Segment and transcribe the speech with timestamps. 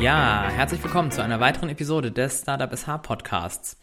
[0.00, 3.78] Ja, herzlich willkommen zu einer weiteren Episode des Startup SH Podcasts.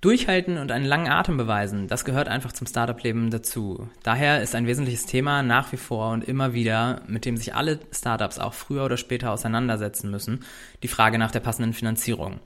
[0.00, 3.88] Durchhalten und einen langen Atem beweisen, das gehört einfach zum Startup-Leben dazu.
[4.02, 7.78] Daher ist ein wesentliches Thema nach wie vor und immer wieder, mit dem sich alle
[7.92, 10.40] Startups auch früher oder später auseinandersetzen müssen,
[10.82, 12.40] die Frage nach der passenden Finanzierung.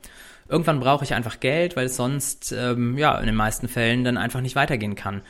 [0.49, 4.19] Irgendwann brauche ich einfach Geld, weil es sonst ähm, ja in den meisten Fällen dann
[4.19, 5.23] einfach nicht weitergehen kann.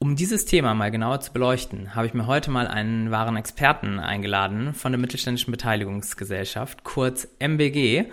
[0.00, 3.98] Um dieses Thema mal genauer zu beleuchten, habe ich mir heute mal einen wahren Experten
[3.98, 8.04] eingeladen von der Mittelständischen Beteiligungsgesellschaft, kurz MBG.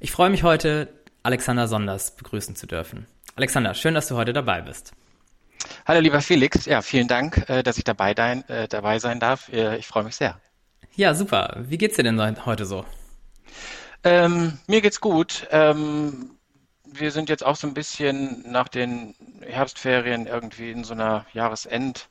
[0.00, 0.88] Ich freue mich heute,
[1.22, 3.06] Alexander Sonders begrüßen zu dürfen.
[3.36, 4.92] Alexander, schön, dass du heute dabei bist.
[5.86, 9.48] Hallo lieber Felix, ja, vielen Dank, äh, dass ich dabei, dein, äh, dabei sein darf.
[9.50, 10.38] Äh, ich freue mich sehr.
[10.94, 11.56] Ja, super.
[11.62, 12.84] Wie geht's dir denn heute so?
[14.04, 15.48] Ähm, mir geht's gut.
[15.50, 16.32] Ähm,
[16.92, 22.08] wir sind jetzt auch so ein bisschen nach den Herbstferien irgendwie in so einer Jahresend,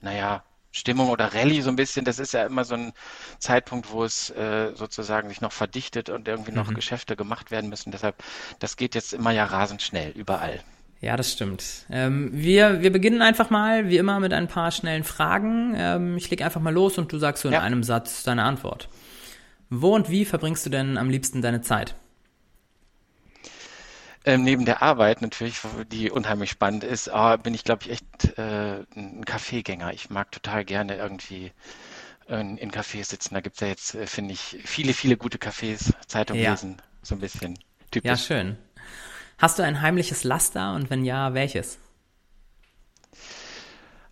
[0.00, 0.42] naja,
[0.72, 2.92] Stimmung oder Rallye so ein bisschen, das ist ja immer so ein
[3.38, 6.74] Zeitpunkt, wo es äh, sozusagen sich noch verdichtet und irgendwie noch mhm.
[6.74, 7.92] Geschäfte gemacht werden müssen.
[7.92, 8.16] Deshalb,
[8.58, 10.60] das geht jetzt immer ja rasend schnell, überall.
[11.02, 11.64] Ja, das stimmt.
[11.90, 15.74] Ähm, wir, wir beginnen einfach mal, wie immer, mit ein paar schnellen Fragen.
[15.76, 17.60] Ähm, ich leg einfach mal los und du sagst so in ja.
[17.60, 18.88] einem Satz deine Antwort.
[19.68, 21.96] Wo und wie verbringst du denn am liebsten deine Zeit?
[24.24, 28.38] Ähm, neben der Arbeit natürlich, die unheimlich spannend ist, aber bin ich, glaube ich, echt
[28.38, 29.92] äh, ein Kaffeegänger.
[29.92, 31.52] Ich mag total gerne irgendwie
[32.28, 33.34] in, in Cafés sitzen.
[33.34, 36.50] Da gibt es ja jetzt, äh, finde ich, viele, viele gute Cafés, Zeitung ja.
[36.50, 37.58] lesen, so ein bisschen
[37.90, 38.08] typisch.
[38.08, 38.56] Ja, schön.
[39.38, 41.78] Hast du ein heimliches Laster und wenn ja, welches?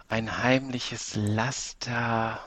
[0.09, 2.41] Ein heimliches Laster.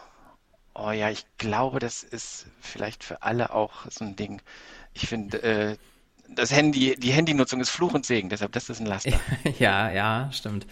[0.75, 4.41] Oh ja, ich glaube, das ist vielleicht für alle auch so ein Ding.
[4.93, 5.77] Ich finde, äh,
[6.35, 9.19] das Handy, die Handynutzung ist Fluch und Segen, deshalb das ist ein Laster.
[9.59, 10.67] ja, ja, stimmt.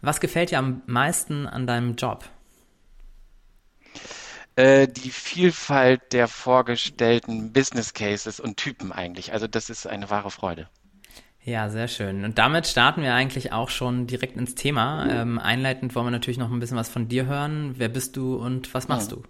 [0.00, 2.24] Was gefällt dir am meisten an deinem Job?
[4.56, 9.32] Äh, die Vielfalt der vorgestellten Business Cases und Typen eigentlich.
[9.32, 10.68] Also das ist eine wahre Freude.
[11.42, 12.24] Ja, sehr schön.
[12.24, 15.06] Und damit starten wir eigentlich auch schon direkt ins Thema.
[15.08, 17.74] Ähm, einleitend wollen wir natürlich noch ein bisschen was von dir hören.
[17.76, 19.22] Wer bist du und was machst hm.
[19.22, 19.28] du?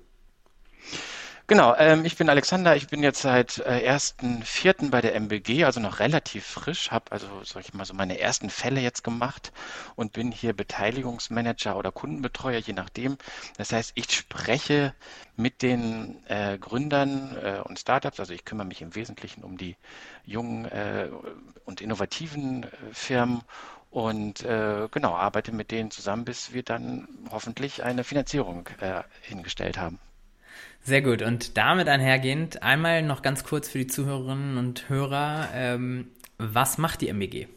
[1.49, 4.91] Genau, ähm, ich bin Alexander, ich bin jetzt seit äh, 1.4.
[4.91, 8.51] bei der MBG, also noch relativ frisch, habe also, sag ich mal, so meine ersten
[8.51, 9.53] Fälle jetzt gemacht
[9.95, 13.17] und bin hier Beteiligungsmanager oder Kundenbetreuer, je nachdem.
[13.59, 14.93] Das heißt, ich spreche
[15.37, 19.77] mit den äh, Gründern äh, und Startups, also ich kümmere mich im Wesentlichen um die
[20.25, 21.09] jungen äh,
[21.65, 23.43] und innovativen äh, Firmen
[23.91, 29.79] und äh, genau, arbeite mit denen zusammen, bis wir dann hoffentlich eine Finanzierung äh, hingestellt
[29.79, 30.01] haben.
[30.87, 31.21] Sehr gut.
[31.21, 37.01] Und damit einhergehend einmal noch ganz kurz für die Zuhörerinnen und Hörer, ähm, was macht
[37.01, 37.49] die MBG?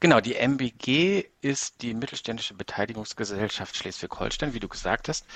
[0.00, 5.26] Genau, die MBG ist die mittelständische Beteiligungsgesellschaft Schleswig-Holstein, wie du gesagt hast.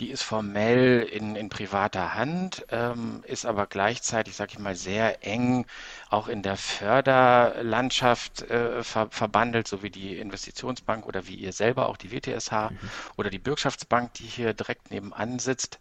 [0.00, 5.24] Die ist formell in, in privater Hand, ähm, ist aber gleichzeitig, sage ich mal, sehr
[5.26, 5.66] eng
[6.10, 11.88] auch in der Förderlandschaft äh, ver verbandelt, so wie die Investitionsbank oder wie ihr selber
[11.88, 12.78] auch die WTSH mhm.
[13.16, 15.78] oder die Bürgschaftsbank, die hier direkt nebenan sitzt.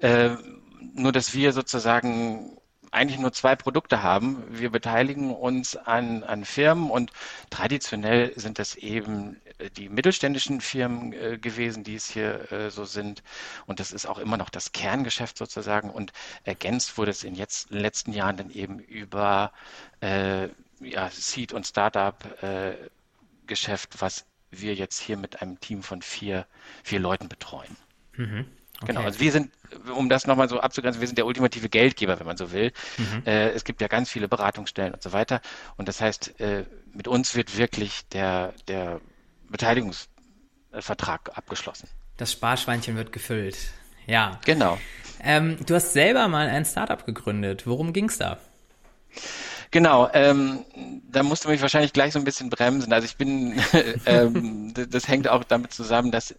[0.00, 0.36] Äh,
[0.94, 2.58] nur dass wir sozusagen
[2.92, 4.44] eigentlich nur zwei Produkte haben.
[4.50, 7.10] Wir beteiligen uns an, an Firmen und
[7.50, 12.84] traditionell sind das eben äh, die mittelständischen Firmen äh, gewesen, die es hier äh, so
[12.84, 13.22] sind.
[13.66, 15.90] Und das ist auch immer noch das Kerngeschäft sozusagen.
[15.90, 16.12] Und
[16.44, 19.52] ergänzt wurde es in, jetzt, den letzten Jahren dann eben über
[20.00, 20.48] äh,
[20.80, 26.46] ja, Seed- und Startup-Geschäft, äh, was wir jetzt hier mit einem Team von vier,
[26.82, 27.76] vier Leuten betreuen.
[28.16, 28.46] Mhm.
[28.80, 28.92] Okay.
[28.92, 29.50] Genau, also wir sind,
[29.94, 32.72] um das nochmal so abzugrenzen, wir sind der ultimative Geldgeber, wenn man so will.
[32.96, 33.22] Mhm.
[33.26, 35.40] Äh, es gibt ja ganz viele Beratungsstellen und so weiter.
[35.76, 39.00] Und das heißt, äh, mit uns wird wirklich der, der
[39.48, 41.88] Beteiligungsvertrag abgeschlossen.
[42.16, 43.56] Das Sparschweinchen wird gefüllt.
[44.06, 44.40] Ja.
[44.44, 44.78] Genau.
[45.22, 47.66] Ähm, du hast selber mal ein Startup gegründet.
[47.66, 48.38] Worum ging's da?
[49.70, 50.64] Genau, ähm,
[51.10, 52.92] da musst du mich wahrscheinlich gleich so ein bisschen bremsen.
[52.92, 53.60] Also ich bin,
[54.06, 56.32] ähm, das hängt auch damit zusammen, dass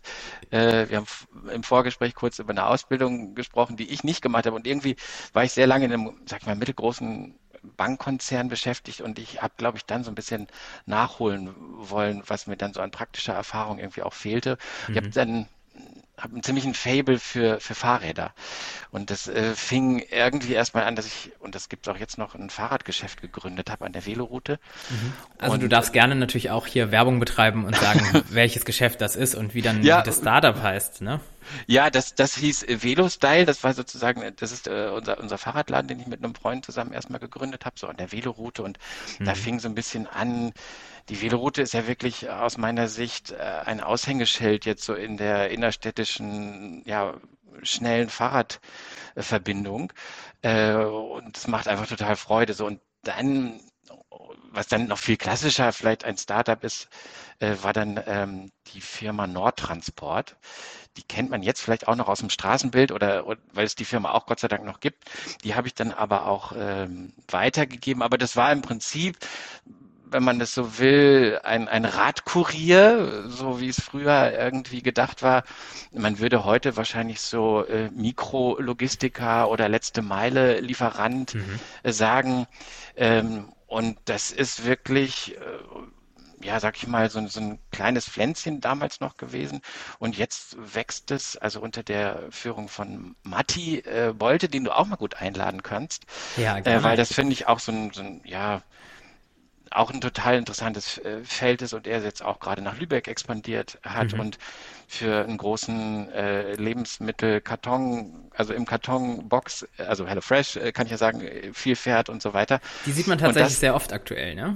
[0.51, 1.07] äh, wir haben
[1.53, 4.55] im Vorgespräch kurz über eine Ausbildung gesprochen, die ich nicht gemacht habe.
[4.55, 4.95] Und irgendwie
[5.33, 9.53] war ich sehr lange in einem, sag ich mal, mittelgroßen Bankkonzern beschäftigt und ich habe,
[9.57, 10.47] glaube ich, dann so ein bisschen
[10.85, 14.57] nachholen wollen, was mir dann so an praktischer Erfahrung irgendwie auch fehlte.
[14.87, 14.93] Mhm.
[14.93, 15.47] Ich habe dann
[16.21, 18.33] habe einen ziemlichen Fable für, für Fahrräder.
[18.91, 22.17] Und das äh, fing irgendwie erstmal an, dass ich, und das gibt es auch jetzt
[22.17, 24.59] noch, ein Fahrradgeschäft gegründet habe an der Veloroute.
[24.89, 25.13] Mhm.
[25.37, 29.15] Also und, du darfst gerne natürlich auch hier Werbung betreiben und sagen, welches Geschäft das
[29.15, 31.21] ist und wie dann ja, das Startup heißt, ne?
[31.65, 35.87] Ja, das, das hieß äh, Velostyle, das war sozusagen, das ist äh, unser, unser Fahrradladen,
[35.87, 38.63] den ich mit einem Freund zusammen erstmal gegründet habe, so an der Veloroute.
[38.63, 38.77] Und
[39.19, 39.25] mhm.
[39.25, 40.51] da fing so ein bisschen an,
[41.07, 45.49] die Veloroute ist ja wirklich aus meiner Sicht äh, ein Aushängeschild jetzt so in der
[45.51, 47.15] innerstädtischen ja,
[47.63, 49.93] schnellen Fahrradverbindung.
[50.41, 52.53] Äh, und es macht einfach total Freude.
[52.53, 53.59] So, und dann,
[54.51, 56.89] was dann noch viel klassischer vielleicht ein Startup ist,
[57.39, 60.37] äh, war dann ähm, die Firma Nordtransport.
[60.97, 63.85] Die kennt man jetzt vielleicht auch noch aus dem Straßenbild oder, oder weil es die
[63.85, 65.05] Firma auch Gott sei Dank noch gibt.
[65.43, 68.01] Die habe ich dann aber auch ähm, weitergegeben.
[68.03, 69.17] Aber das war im Prinzip
[70.11, 75.43] wenn man das so will, ein, ein Radkurier, so wie es früher irgendwie gedacht war.
[75.91, 81.59] Man würde heute wahrscheinlich so äh, Mikrologistiker oder letzte Meile Lieferant mhm.
[81.83, 82.47] äh, sagen.
[82.95, 88.61] Ähm, und das ist wirklich, äh, ja, sag ich mal, so, so ein kleines Pflänzchen
[88.61, 89.61] damals noch gewesen.
[89.99, 94.87] Und jetzt wächst es, also unter der Führung von Matti äh, Bolte, den du auch
[94.87, 96.05] mal gut einladen kannst.
[96.37, 98.63] Ja, äh, weil das finde ich auch so ein, so ein ja,
[99.71, 103.77] auch ein total interessantes äh, Feld ist und er jetzt auch gerade nach Lübeck expandiert
[103.83, 104.19] hat mhm.
[104.19, 104.37] und
[104.87, 111.21] für einen großen äh, Lebensmittelkarton, also im Kartonbox, also HelloFresh, äh, kann ich ja sagen,
[111.21, 112.59] äh, viel fährt und so weiter.
[112.85, 114.55] Die sieht man tatsächlich das, sehr oft aktuell, ne?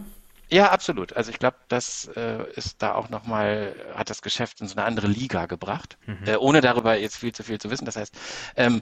[0.49, 1.13] Ja, absolut.
[1.13, 4.85] Also ich glaube, das äh, ist da auch nochmal, hat das Geschäft in so eine
[4.85, 6.27] andere Liga gebracht, mhm.
[6.27, 7.85] äh, ohne darüber jetzt viel zu viel zu wissen.
[7.85, 8.15] Das heißt,
[8.55, 8.81] ähm,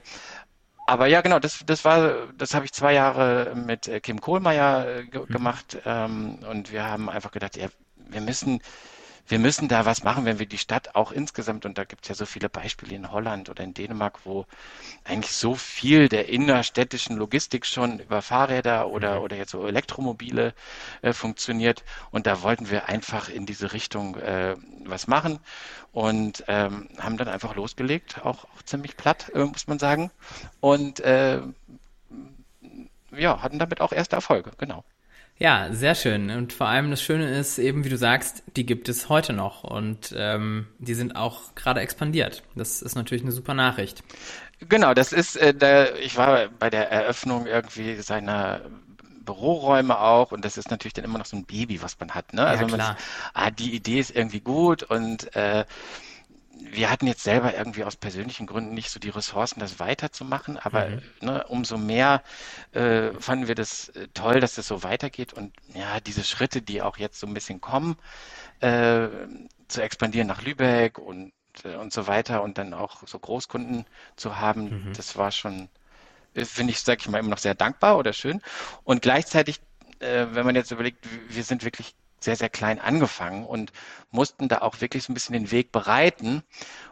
[0.86, 4.86] aber ja, genau, das, das war, das habe ich zwei Jahre mit äh, Kim Kohlmeier
[4.86, 5.26] äh, ge mhm.
[5.26, 8.60] gemacht ähm, und wir haben einfach gedacht, ja, wir müssen
[9.28, 12.08] wir müssen da was machen, wenn wir die Stadt auch insgesamt, und da gibt es
[12.08, 14.46] ja so viele Beispiele in Holland oder in Dänemark, wo
[15.04, 19.22] eigentlich so viel der innerstädtischen Logistik schon über Fahrräder oder, mhm.
[19.22, 20.54] oder jetzt so Elektromobile
[21.02, 21.84] äh, funktioniert.
[22.10, 25.38] Und da wollten wir einfach in diese Richtung äh, was machen
[25.92, 30.10] und ähm, haben dann einfach losgelegt, auch, auch ziemlich platt, äh, muss man sagen.
[30.60, 31.40] Und äh,
[33.12, 34.84] ja, hatten damit auch erste Erfolge, genau.
[35.38, 36.30] Ja, sehr schön.
[36.30, 39.64] Und vor allem das Schöne ist eben, wie du sagst, die gibt es heute noch
[39.64, 42.42] und ähm, die sind auch gerade expandiert.
[42.54, 44.04] Das ist natürlich eine super Nachricht.
[44.68, 48.60] Genau, das ist, äh, da, ich war bei der Eröffnung irgendwie seiner
[49.24, 52.32] Büroräume auch und das ist natürlich dann immer noch so ein Baby, was man hat.
[52.32, 52.44] Ne?
[52.44, 52.88] Also ja, klar.
[52.88, 52.96] Man,
[53.34, 55.64] ah, die Idee ist irgendwie gut und äh,
[56.70, 60.88] wir hatten jetzt selber irgendwie aus persönlichen Gründen nicht so die Ressourcen, das weiterzumachen, aber
[60.88, 61.02] mhm.
[61.20, 62.22] ne, umso mehr
[62.72, 66.82] äh, fanden wir das äh, toll, dass das so weitergeht und ja, diese Schritte, die
[66.82, 67.96] auch jetzt so ein bisschen kommen,
[68.60, 69.08] äh,
[69.68, 71.32] zu expandieren nach Lübeck und,
[71.64, 73.86] äh, und so weiter und dann auch so Großkunden
[74.16, 74.92] zu haben, mhm.
[74.94, 75.68] das war schon,
[76.34, 78.40] äh, finde ich, sag ich mal, immer noch sehr dankbar oder schön.
[78.84, 79.60] Und gleichzeitig,
[79.98, 81.94] äh, wenn man jetzt überlegt, wir sind wirklich
[82.24, 83.72] sehr, sehr klein angefangen und
[84.10, 86.42] mussten da auch wirklich so ein bisschen den Weg bereiten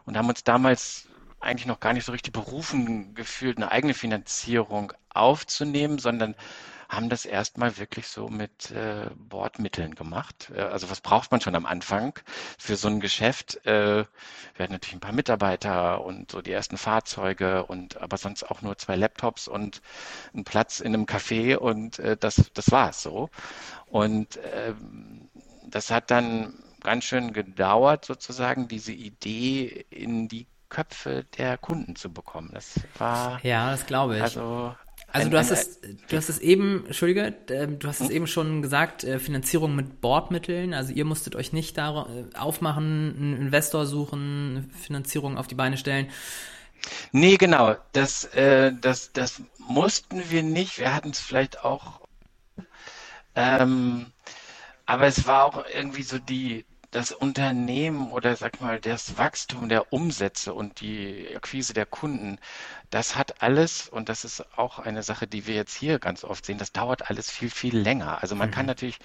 [0.04, 1.08] und haben uns damals
[1.40, 6.34] eigentlich noch gar nicht so richtig berufen gefühlt, eine eigene Finanzierung aufzunehmen, sondern
[6.90, 10.50] haben das erstmal wirklich so mit äh, Bordmitteln gemacht.
[10.54, 12.18] Äh, also was braucht man schon am Anfang
[12.58, 13.64] für so ein Geschäft?
[13.64, 14.04] Äh,
[14.56, 18.60] wir hatten natürlich ein paar Mitarbeiter und so die ersten Fahrzeuge und aber sonst auch
[18.60, 19.80] nur zwei Laptops und
[20.34, 23.30] einen Platz in einem Café und äh, das, das war es so.
[23.86, 25.30] Und ähm,
[25.66, 32.12] das hat dann ganz schön gedauert, sozusagen diese Idee in die Köpfe der Kunden zu
[32.12, 32.50] bekommen.
[32.52, 34.22] Das war ja, das glaube ich.
[34.22, 34.74] Also
[35.12, 38.06] also ein, du hast ein, es, du hast es eben, Entschuldige, ähm, du hast hm?
[38.06, 40.74] es eben schon gesagt, äh, Finanzierung mit Bordmitteln.
[40.74, 45.76] Also ihr musstet euch nicht da äh, aufmachen, einen Investor suchen, Finanzierung auf die Beine
[45.76, 46.08] stellen.
[47.12, 47.76] Nee, genau.
[47.92, 50.78] Das, äh, das, das mussten wir nicht.
[50.78, 52.00] Wir hatten es vielleicht auch
[53.34, 54.06] ähm,
[54.86, 59.92] aber es war auch irgendwie so die, das Unternehmen oder sag mal, das Wachstum der
[59.92, 62.38] Umsätze und die Akquise der Kunden,
[62.90, 66.44] das hat alles, und das ist auch eine Sache, die wir jetzt hier ganz oft
[66.44, 68.22] sehen, das dauert alles viel, viel länger.
[68.22, 68.54] Also man mhm.
[68.54, 68.98] kann natürlich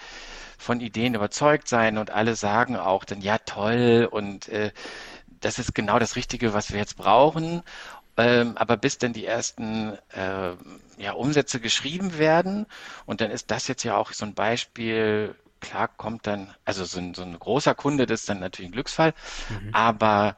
[0.57, 4.71] von Ideen überzeugt sein und alle sagen auch dann, ja toll und äh,
[5.39, 7.61] das ist genau das Richtige, was wir jetzt brauchen.
[8.17, 10.53] Ähm, aber bis dann die ersten äh,
[10.97, 12.65] ja, Umsätze geschrieben werden,
[13.05, 16.99] und dann ist das jetzt ja auch so ein Beispiel, klar kommt dann, also so
[16.99, 19.13] ein, so ein großer Kunde, das ist dann natürlich ein Glücksfall,
[19.49, 19.69] mhm.
[19.73, 20.37] aber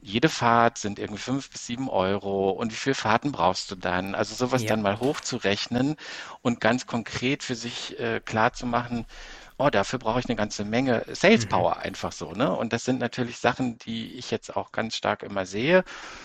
[0.00, 4.14] jede Fahrt sind irgendwie fünf bis sieben Euro und wie viele Fahrten brauchst du dann?
[4.14, 4.68] Also sowas ja.
[4.68, 5.96] dann mal hochzurechnen
[6.42, 9.04] und ganz konkret für sich äh, klar zu machen,
[9.58, 11.48] oh, dafür brauche ich eine ganze Menge Sales mhm.
[11.48, 11.82] Power mhm.
[11.82, 12.54] einfach so, ne?
[12.54, 15.78] Und das sind natürlich Sachen, die ich jetzt auch ganz stark immer sehe.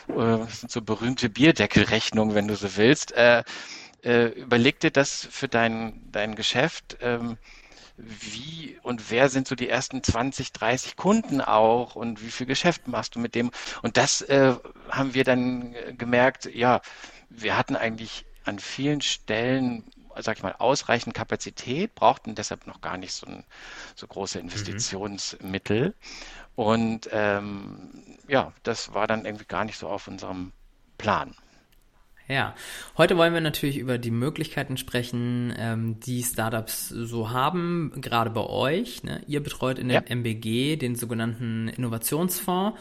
[0.09, 3.13] Äh, das sind so berühmte Bierdeckelrechnungen, wenn du so willst.
[3.13, 3.43] Äh,
[4.03, 6.97] äh, überleg dir das für dein, dein Geschäft.
[7.01, 7.37] Ähm,
[8.03, 12.87] wie und wer sind so die ersten 20, 30 Kunden auch und wie viel Geschäft
[12.87, 13.51] machst du mit dem?
[13.81, 14.55] Und das äh,
[14.89, 16.81] haben wir dann gemerkt, ja,
[17.29, 19.83] wir hatten eigentlich an vielen Stellen
[20.17, 23.45] sag ich mal, ausreichend Kapazität, brauchten deshalb noch gar nicht so, ein,
[23.95, 24.45] so große mhm.
[24.45, 25.87] Investitionsmittel.
[25.87, 25.93] Mhm.
[26.55, 30.51] Und ähm, ja, das war dann irgendwie gar nicht so auf unserem
[30.97, 31.35] planen.
[32.31, 32.55] Ja,
[32.97, 38.45] heute wollen wir natürlich über die Möglichkeiten sprechen, ähm, die Startups so haben, gerade bei
[38.45, 39.03] euch.
[39.03, 39.21] Ne?
[39.27, 40.15] Ihr betreut in der ja.
[40.15, 42.79] MBG den sogenannten Innovationsfonds.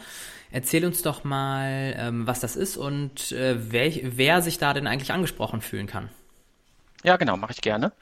[0.51, 4.87] Erzähl uns doch mal, ähm, was das ist und äh, wer, wer sich da denn
[4.87, 6.09] eigentlich angesprochen fühlen kann.
[7.03, 7.93] Ja, genau, mache ich gerne.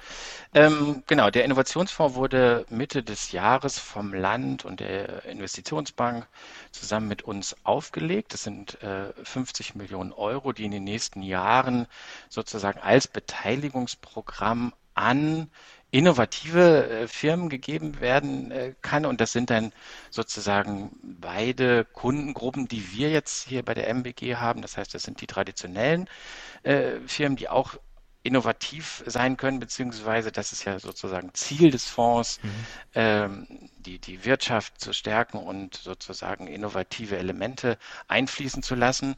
[0.53, 6.27] Ähm, genau, der Innovationsfonds wurde Mitte des Jahres vom Land und der Investitionsbank
[6.71, 8.33] zusammen mit uns aufgelegt.
[8.33, 11.87] Das sind äh, 50 Millionen Euro, die in den nächsten Jahren
[12.27, 15.49] sozusagen als Beteiligungsprogramm an
[15.91, 19.05] innovative äh, Firmen gegeben werden äh, kann.
[19.05, 19.71] Und das sind dann
[20.09, 24.61] sozusagen beide Kundengruppen, die wir jetzt hier bei der MBG haben.
[24.61, 26.09] Das heißt, das sind die traditionellen
[26.63, 27.77] äh, Firmen, die auch
[28.23, 32.49] innovativ sein können, beziehungsweise das ist ja sozusagen Ziel des Fonds, mhm.
[32.95, 33.47] ähm,
[33.77, 39.15] die, die Wirtschaft zu stärken und sozusagen innovative Elemente einfließen zu lassen.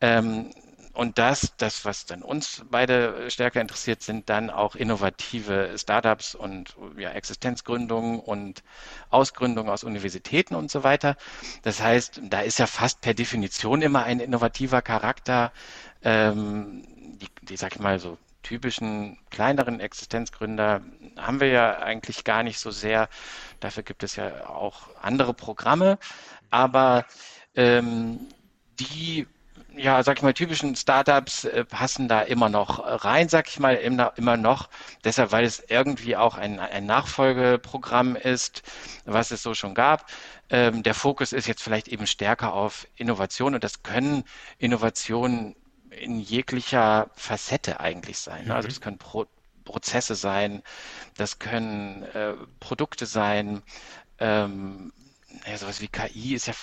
[0.00, 0.50] Ähm,
[0.94, 6.76] und das, das, was dann uns beide stärker interessiert, sind dann auch innovative Startups und
[6.96, 8.62] ja, Existenzgründungen und
[9.10, 11.16] Ausgründungen aus Universitäten und so weiter.
[11.62, 15.52] Das heißt, da ist ja fast per Definition immer ein innovativer Charakter,
[16.04, 16.84] ähm,
[17.18, 20.82] die, die, sag ich mal, so typischen kleineren Existenzgründer
[21.18, 23.08] haben wir ja eigentlich gar nicht so sehr.
[23.58, 25.98] Dafür gibt es ja auch andere Programme.
[26.50, 27.04] Aber
[27.56, 28.20] ähm,
[28.78, 29.26] die
[29.76, 33.74] ja, sag ich mal, typischen Startups äh, passen da immer noch rein, sag ich mal,
[33.74, 34.68] immer, immer noch.
[35.04, 38.62] Deshalb, weil es irgendwie auch ein, ein Nachfolgeprogramm ist,
[39.04, 40.06] was es so schon gab.
[40.50, 44.24] Ähm, der Fokus ist jetzt vielleicht eben stärker auf Innovation und das können
[44.58, 45.56] Innovationen
[46.00, 48.46] in jeglicher Facette eigentlich sein.
[48.46, 48.54] Ne?
[48.54, 48.84] Also das mhm.
[48.84, 49.26] können Pro
[49.64, 50.62] Prozesse sein,
[51.16, 53.62] das können äh, Produkte sein,
[54.18, 54.92] ähm,
[55.46, 56.54] ja, sowas wie KI ist ja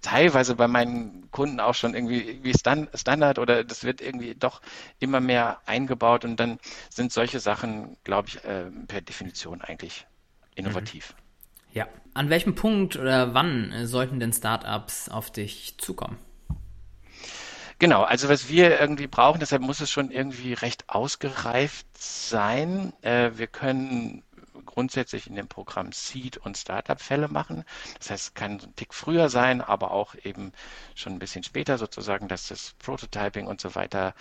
[0.00, 4.62] teilweise bei meinen Kunden auch schon irgendwie wie Standard oder das wird irgendwie doch
[5.00, 10.06] immer mehr eingebaut und dann sind solche Sachen, glaube ich, äh, per Definition eigentlich
[10.54, 11.14] innovativ.
[11.16, 11.22] Mhm.
[11.72, 11.88] Ja.
[12.14, 16.18] An welchem Punkt oder wann äh, sollten denn Startups auf dich zukommen?
[17.78, 22.94] Genau, also was wir irgendwie brauchen, deshalb muss es schon irgendwie recht ausgereift sein.
[23.02, 24.22] Äh, wir können
[24.64, 27.64] grundsätzlich in dem Programm Seed und Startup-Fälle machen.
[27.98, 30.52] Das heißt, es kann so ein Tick früher sein, aber auch eben
[30.94, 34.14] schon ein bisschen später sozusagen, dass das Prototyping und so weiter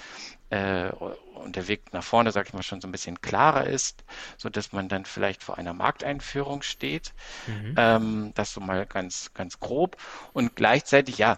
[0.50, 4.04] äh, und der Weg nach vorne, sage ich mal, schon so ein bisschen klarer ist,
[4.38, 7.14] so dass man dann vielleicht vor einer Markteinführung steht.
[7.48, 7.76] Mhm.
[7.78, 9.98] Ähm, das so mal ganz, ganz grob.
[10.34, 11.38] Und gleichzeitig, ja,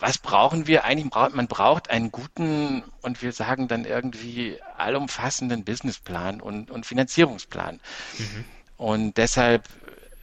[0.00, 1.12] was brauchen wir eigentlich?
[1.12, 7.80] Man braucht einen guten und wir sagen dann irgendwie allumfassenden Businessplan und, und Finanzierungsplan.
[8.18, 8.44] Mhm.
[8.76, 9.68] Und deshalb,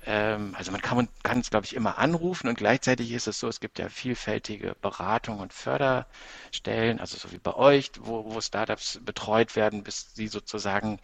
[0.06, 1.08] ähm, also man kann,
[1.40, 5.40] es, glaube ich, immer anrufen und gleichzeitig ist es so, es gibt ja vielfältige Beratung
[5.40, 11.00] und Förderstellen, also so wie bei euch, wo, wo Startups betreut werden, bis sie sozusagen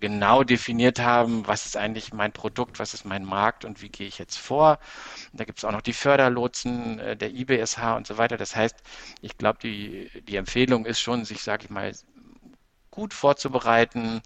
[0.00, 4.06] genau definiert haben, was ist eigentlich mein Produkt, was ist mein Markt und wie gehe
[4.06, 4.78] ich jetzt vor.
[5.32, 8.36] Da gibt es auch noch die Förderlotsen äh, der IBSH und so weiter.
[8.36, 8.76] Das heißt,
[9.22, 11.92] ich glaube, die, die Empfehlung ist schon, sich, sage ich mal,
[12.90, 14.20] gut vorzubereiten,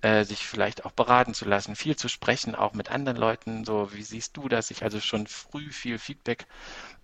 [0.00, 3.92] äh, sich vielleicht auch beraten zu lassen, viel zu sprechen, auch mit anderen Leuten, so
[3.92, 6.46] wie siehst du das, sich also schon früh viel Feedback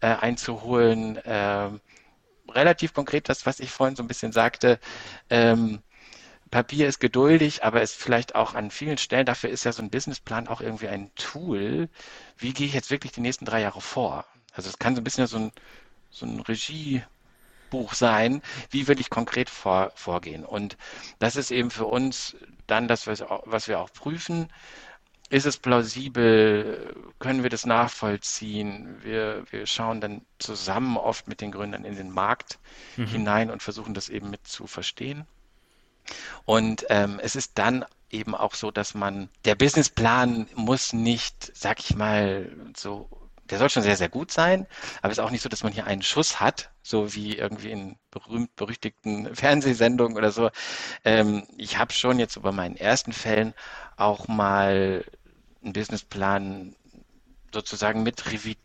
[0.01, 1.17] äh, einzuholen.
[1.19, 1.71] Äh,
[2.51, 4.79] relativ konkret das, was ich vorhin so ein bisschen sagte,
[5.31, 5.83] ähm,
[6.55, 9.91] Papier ist geduldig, aber ist vielleicht auch an vielen Stellen, dafür ist ja so ein
[9.91, 11.89] Businessplan auch irgendwie ein Tool.
[12.39, 14.25] Wie gehe ich jetzt wirklich die nächsten drei Jahre vor?
[14.53, 15.53] Also es kann so ein bisschen so ein,
[16.11, 18.41] so ein Regiebuch sein.
[18.71, 20.45] Wie will ich konkret vor, vorgehen?
[20.45, 20.77] Und
[21.19, 22.37] das ist eben für uns
[22.69, 24.49] dann das, was, wir auch prüfen.
[25.31, 26.95] Ist es plausibel?
[27.19, 29.03] Können wir das nachvollziehen?
[29.03, 32.61] Wir, wir schauen dann zusammen oft mit den Gründern in den Markt
[32.97, 33.09] mhm.
[33.09, 35.27] hinein und versuchen das eben mit zu verstehen.
[36.45, 41.81] Und ähm, es ist dann eben auch so, dass man, der Businessplan muss nicht, sag
[41.81, 43.09] ich mal, so,
[43.51, 44.67] der soll schon sehr, sehr gut sein,
[45.03, 47.71] aber es ist auch nicht so, dass man hier einen Schuss hat, so wie irgendwie
[47.71, 50.51] in berühmt-berüchtigten Fernsehsendungen oder so.
[51.05, 53.55] Ähm, ich habe schon jetzt bei meinen ersten Fällen
[53.97, 55.05] auch mal
[55.63, 56.75] einen Businessplan
[57.53, 58.59] sozusagen mit revidiert,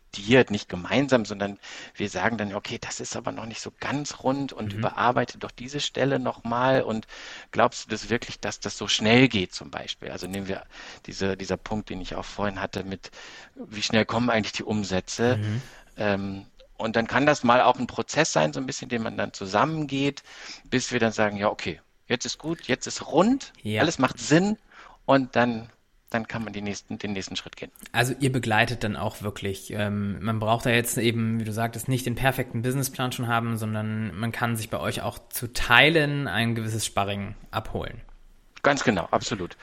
[0.50, 1.60] nicht gemeinsam, sondern
[1.96, 4.80] wir sagen dann, okay, das ist aber noch nicht so ganz rund und mhm.
[4.80, 7.08] überarbeite doch diese Stelle nochmal und
[7.52, 10.12] glaubst du das wirklich, dass das so schnell geht zum Beispiel?
[10.12, 10.64] Also nehmen wir
[11.06, 13.12] diese, dieser Punkt, den ich auch vorhin hatte mit,
[13.56, 15.38] wie schnell kommen eigentlich die Umsätze?
[15.38, 15.62] Mhm.
[15.98, 16.46] Ähm,
[16.78, 19.34] und dann kann das mal auch ein Prozess sein, so ein bisschen, den man dann
[19.34, 20.24] zusammengeht,
[20.64, 23.82] bis wir dann sagen, ja, okay, jetzt ist gut, jetzt ist rund, ja.
[23.82, 24.58] alles macht Sinn
[25.06, 25.70] und dann
[26.10, 27.72] dann kann man nächsten, den nächsten Schritt gehen.
[27.92, 29.72] Also ihr begleitet dann auch wirklich.
[29.72, 33.58] Ähm, man braucht da jetzt eben, wie du sagtest, nicht den perfekten Businessplan schon haben,
[33.58, 38.02] sondern man kann sich bei euch auch zu Teilen ein gewisses Sparring abholen.
[38.64, 39.56] Ganz genau, absolut.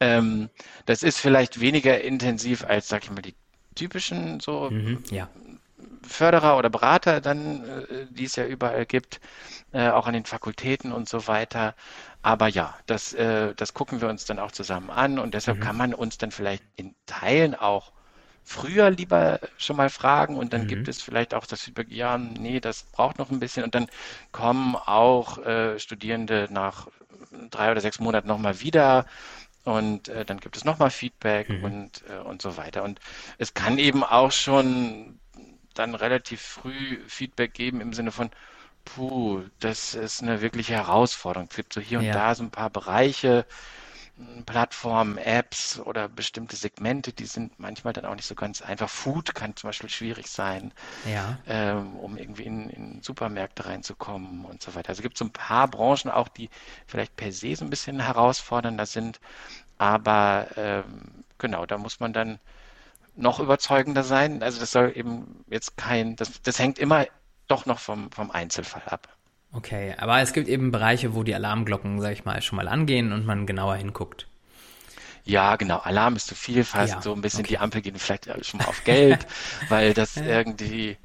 [0.00, 0.50] Ähm,
[0.86, 3.34] das ist vielleicht weniger intensiv als, sag ich mal, die
[3.74, 5.28] typischen so mhm, ja.
[6.02, 9.20] Förderer oder Berater dann, äh, die es ja überall gibt,
[9.72, 11.74] äh, auch an den Fakultäten und so weiter.
[12.22, 15.62] Aber ja, das, äh, das gucken wir uns dann auch zusammen an und deshalb mhm.
[15.62, 17.92] kann man uns dann vielleicht in Teilen auch
[18.44, 20.68] früher lieber schon mal fragen und dann mhm.
[20.68, 23.86] gibt es vielleicht auch das Feedback, ja, nee, das braucht noch ein bisschen und dann
[24.32, 26.88] kommen auch äh, Studierende nach
[27.50, 29.06] drei oder sechs Monaten nochmal wieder
[29.64, 31.64] und äh, dann gibt es nochmal Feedback mhm.
[31.64, 32.82] und, äh, und so weiter.
[32.82, 33.00] Und
[33.38, 35.18] es kann eben auch schon
[35.74, 38.30] dann relativ früh Feedback geben im Sinne von,
[38.84, 41.48] puh, das ist eine wirkliche Herausforderung.
[41.50, 42.12] Es gibt so hier und ja.
[42.12, 43.46] da so ein paar Bereiche,
[44.44, 48.88] Plattformen, Apps oder bestimmte Segmente, die sind manchmal dann auch nicht so ganz einfach.
[48.88, 50.72] Food kann zum Beispiel schwierig sein,
[51.10, 51.38] ja.
[51.46, 54.90] ähm, um irgendwie in, in, Supermärkte reinzukommen und so weiter.
[54.90, 56.50] Also es gibt so ein paar Branchen auch, die
[56.86, 59.18] vielleicht per se so ein bisschen herausfordernder sind,
[59.78, 62.38] aber ähm, genau, da muss man dann
[63.14, 64.42] noch überzeugender sein.
[64.42, 67.06] Also das soll eben jetzt kein, das, das hängt immer
[67.52, 69.08] doch noch vom, vom Einzelfall ab.
[69.52, 73.12] Okay, aber es gibt eben Bereiche, wo die Alarmglocken, sag ich mal, schon mal angehen
[73.12, 74.26] und man genauer hinguckt.
[75.24, 75.78] Ja, genau.
[75.78, 77.50] Alarm ist zu viel, fast ja, so ein bisschen okay.
[77.50, 79.26] die Ampel gehen vielleicht schon mal auf Geld,
[79.68, 80.96] weil das irgendwie,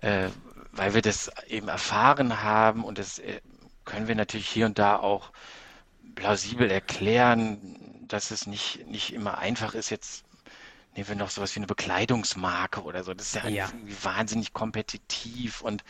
[0.00, 0.28] äh,
[0.72, 3.40] weil wir das eben erfahren haben und das äh,
[3.84, 5.30] können wir natürlich hier und da auch
[6.16, 7.76] plausibel erklären,
[8.08, 10.24] dass es nicht, nicht immer einfach ist, jetzt
[10.94, 13.14] nehmen wir noch sowas wie eine Bekleidungsmarke oder so.
[13.14, 13.70] Das ist ja, ja.
[14.02, 15.84] wahnsinnig kompetitiv und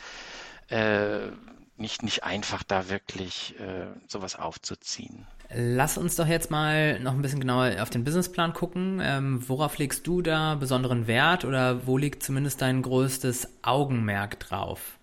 [0.68, 1.28] äh,
[1.76, 5.26] nicht, nicht einfach, da wirklich äh, sowas aufzuziehen.
[5.54, 9.00] Lass uns doch jetzt mal noch ein bisschen genauer auf den Businessplan gucken.
[9.02, 14.98] Ähm, worauf legst du da besonderen Wert oder wo liegt zumindest dein größtes Augenmerk drauf?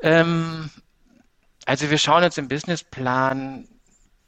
[0.00, 0.70] Ähm,
[1.66, 3.68] also wir schauen uns im Businessplan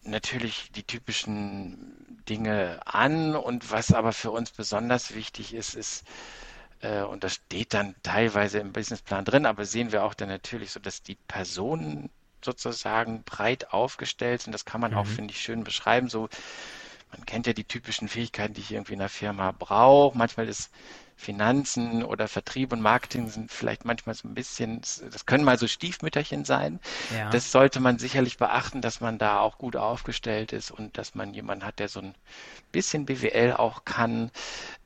[0.05, 6.05] natürlich die typischen Dinge an und was aber für uns besonders wichtig ist, ist,
[6.81, 10.73] äh, und das steht dann teilweise im Businessplan drin, aber sehen wir auch dann natürlich
[10.73, 12.11] so, dass die Personen
[12.45, 14.53] sozusagen breit aufgestellt sind.
[14.53, 14.99] Das kann man mhm.
[14.99, 16.09] auch, finde ich, schön beschreiben.
[16.09, 16.29] So,
[17.11, 20.17] man kennt ja die typischen Fähigkeiten, die ich irgendwie in einer Firma brauche.
[20.17, 20.71] Manchmal ist
[21.17, 25.67] Finanzen oder Vertrieb und Marketing sind vielleicht manchmal so ein bisschen, das können mal so
[25.67, 26.81] Stiefmütterchen sein.
[27.17, 27.31] Ja.
[27.31, 31.33] Das sollte man sicherlich beachten, dass man da auch gut aufgestellt ist und dass man
[31.33, 32.15] jemanden hat, der so ein
[32.73, 34.31] bisschen BWL auch kann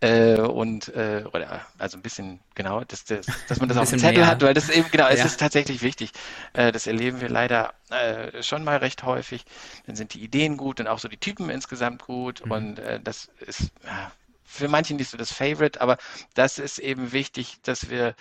[0.01, 3.99] äh, und äh, oder also ein bisschen genau, dass, dass, dass man das auf dem
[3.99, 4.27] Zettel mehr.
[4.27, 5.11] hat, weil das eben genau, ja.
[5.11, 6.13] es ist tatsächlich wichtig.
[6.53, 9.45] Äh, das erleben wir leider äh, schon mal recht häufig.
[9.87, 12.53] Dann sind die Ideen gut und auch so die Typen insgesamt gut mhm.
[12.53, 14.13] und äh, das ist ja,
[14.49, 15.99] für manche nicht so das Favorite, aber
[16.35, 18.15] das ist eben wichtig, dass wir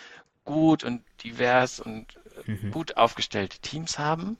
[0.43, 2.05] gut und divers und
[2.45, 2.71] äh, mhm.
[2.71, 4.37] gut aufgestellte Teams haben.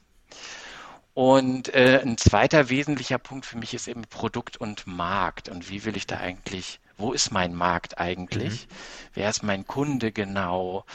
[1.14, 5.50] Und äh, ein zweiter wesentlicher Punkt für mich ist eben Produkt und Markt.
[5.50, 8.68] Und wie will ich da eigentlich, wo ist mein Markt eigentlich?
[8.68, 8.74] Mhm.
[9.14, 10.86] Wer ist mein Kunde genau?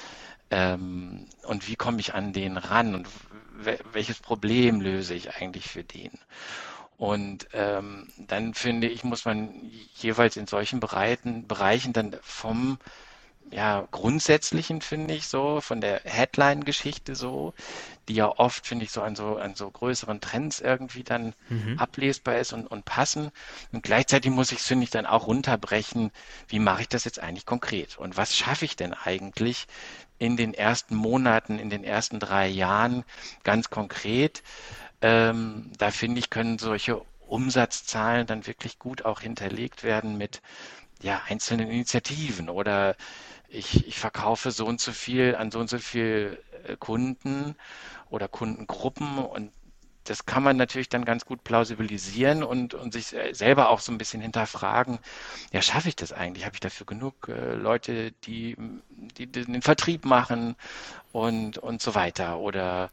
[0.51, 2.95] Ähm, und wie komme ich an den ran?
[2.95, 3.09] Und
[3.93, 6.13] welches Problem löse ich eigentlich für den?
[7.03, 12.79] Und ähm, dann finde ich, muss man jeweils in solchen Bereichen, Bereichen dann vom
[13.51, 17.55] ja, grundsätzlichen finde ich so, von der Headline-Geschichte so,
[18.07, 21.77] die ja oft, finde ich, so an so, an so größeren Trends irgendwie dann mhm.
[21.77, 23.33] ablesbar ist und, und passen.
[23.73, 26.13] Und gleichzeitig muss ich es, finde ich, dann auch runterbrechen,
[26.47, 27.99] wie mache ich das jetzt eigentlich konkret?
[27.99, 29.67] Und was schaffe ich denn eigentlich
[30.21, 33.03] in den ersten Monaten, in den ersten drei Jahren
[33.43, 34.45] ganz konkret?
[35.03, 40.43] Ähm, da finde ich, können solche Umsatzzahlen dann wirklich gut auch hinterlegt werden mit
[41.03, 42.97] ja, einzelnen Initiativen oder
[43.49, 47.57] ich, ich verkaufe so und so viel an so und so viel äh, Kunden
[48.11, 49.53] oder Kundengruppen und
[50.05, 53.99] das kann man natürlich dann ganz gut plausibilisieren und, und sich selber auch so ein
[53.99, 54.99] bisschen hinterfragen,
[55.53, 56.45] ja, schaffe ich das eigentlich?
[56.45, 58.57] Habe ich dafür genug äh, Leute, die,
[59.19, 60.57] die, den Vertrieb machen
[61.13, 62.39] und, und so weiter?
[62.39, 62.91] Oder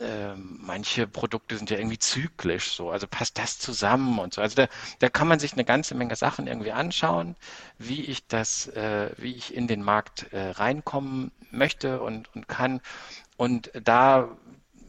[0.00, 4.40] ähm, manche Produkte sind ja irgendwie zyklisch so, also passt das zusammen und so.
[4.40, 7.36] Also da, da kann man sich eine ganze Menge Sachen irgendwie anschauen,
[7.78, 12.80] wie ich das, äh, wie ich in den Markt äh, reinkommen möchte und, und kann.
[13.36, 14.28] Und da,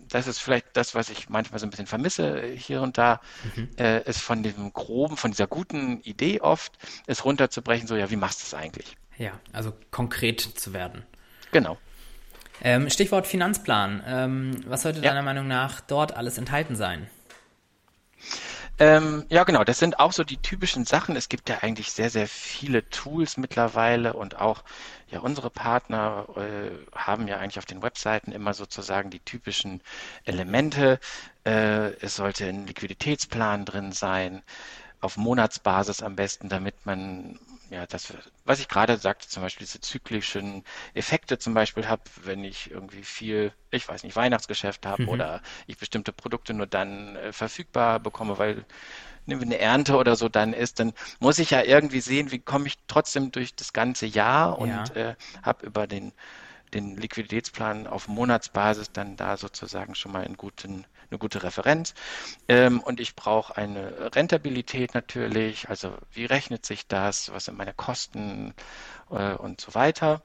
[0.08, 3.20] das ist vielleicht das, was ich manchmal so ein bisschen vermisse hier und da,
[3.56, 3.70] mhm.
[3.78, 8.16] äh, ist von dem groben, von dieser guten Idee oft, es runterzubrechen, so ja, wie
[8.16, 8.96] machst du es eigentlich?
[9.18, 11.06] Ja, also konkret zu werden.
[11.52, 11.78] Genau.
[12.64, 14.04] Ähm, Stichwort Finanzplan.
[14.08, 15.10] Ähm, was sollte ja.
[15.10, 17.08] deiner Meinung nach dort alles enthalten sein?
[18.80, 21.16] Ähm, ja, genau, das sind auch so die typischen Sachen.
[21.16, 24.64] Es gibt ja eigentlich sehr, sehr viele Tools mittlerweile und auch
[25.10, 29.82] ja, unsere Partner äh, haben ja eigentlich auf den Webseiten immer sozusagen die typischen
[30.26, 31.00] Elemente.
[31.46, 34.42] Äh, es sollte ein Liquiditätsplan drin sein,
[35.02, 37.38] auf Monatsbasis am besten, damit man
[37.70, 38.14] ja, das,
[38.46, 43.04] was ich gerade sagte, zum Beispiel diese zyklischen Effekte zum Beispiel habe, wenn ich irgendwie
[43.04, 45.10] viel, ich weiß nicht, Weihnachtsgeschäft habe mhm.
[45.10, 48.66] oder ich bestimmte Produkte nur dann äh, verfügbar bekomme, weil
[49.26, 52.40] nehmen wir eine Ernte oder so dann ist, dann muss ich ja irgendwie sehen, wie
[52.40, 54.84] komme ich trotzdem durch das ganze Jahr und ja.
[54.96, 56.12] äh, habe über den,
[56.74, 61.94] den Liquiditätsplan auf Monatsbasis dann da sozusagen schon mal einen guten eine gute Referenz.
[62.48, 67.74] Ähm, und ich brauche eine Rentabilität natürlich, also wie rechnet sich das, was sind meine
[67.74, 68.54] Kosten
[69.12, 70.22] äh, und so weiter.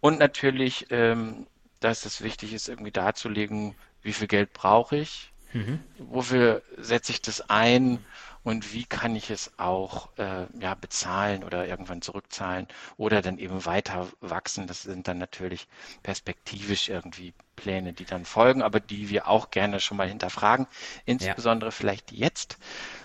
[0.00, 1.46] Und natürlich, ähm,
[1.80, 5.80] dass es wichtig ist, irgendwie darzulegen, wie viel Geld brauche ich, mhm.
[5.98, 8.04] wofür setze ich das ein
[8.44, 13.64] und wie kann ich es auch äh, ja, bezahlen oder irgendwann zurückzahlen oder dann eben
[13.64, 14.66] weiter wachsen.
[14.66, 15.68] Das sind dann natürlich
[16.02, 20.66] perspektivisch irgendwie Pläne, die dann folgen, aber die wir auch gerne schon mal hinterfragen,
[21.04, 21.72] insbesondere ja.
[21.72, 22.58] vielleicht jetzt,